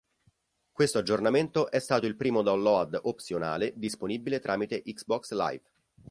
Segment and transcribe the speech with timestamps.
[0.71, 5.61] Questo aggiornamento è stato il primo download opzionale, disponibile tramite Xbox Live.